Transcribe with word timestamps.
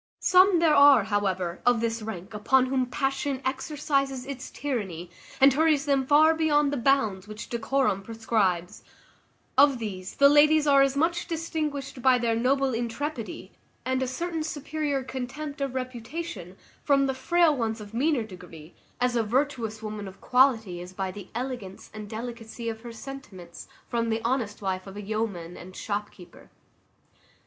Some 0.21 0.57
there 0.57 0.73
are, 0.73 1.03
however, 1.03 1.61
of 1.63 1.79
this 1.79 2.01
rank 2.01 2.33
upon 2.33 2.65
whom 2.65 2.87
passion 2.87 3.39
exercises 3.45 4.25
its 4.25 4.49
tyranny, 4.49 5.11
and 5.39 5.53
hurries 5.53 5.85
them 5.85 6.07
far 6.07 6.33
beyond 6.33 6.73
the 6.73 6.77
bounds 6.77 7.27
which 7.27 7.49
decorum 7.49 8.01
prescribes; 8.01 8.83
of 9.59 9.77
these 9.77 10.15
the 10.15 10.27
ladies 10.27 10.65
are 10.65 10.81
as 10.81 10.95
much 10.97 11.27
distinguished 11.27 12.01
by 12.01 12.17
their 12.17 12.35
noble 12.35 12.73
intrepidity, 12.73 13.51
and 13.85 14.01
a 14.01 14.07
certain 14.07 14.41
superior 14.41 15.03
contempt 15.03 15.61
of 15.61 15.75
reputation, 15.75 16.57
from 16.83 17.05
the 17.05 17.13
frail 17.13 17.55
ones 17.55 17.79
of 17.79 17.93
meaner 17.93 18.23
degree, 18.23 18.73
as 18.99 19.15
a 19.15 19.21
virtuous 19.21 19.83
woman 19.83 20.07
of 20.07 20.19
quality 20.19 20.81
is 20.81 20.93
by 20.93 21.11
the 21.11 21.27
elegance 21.35 21.91
and 21.93 22.09
delicacy 22.09 22.69
of 22.69 22.81
her 22.81 22.91
sentiments 22.91 23.67
from 23.87 24.09
the 24.09 24.21
honest 24.25 24.63
wife 24.63 24.87
of 24.87 24.97
a 24.97 25.01
yeoman 25.03 25.55
and 25.55 25.75
shopkeeper. 25.75 26.49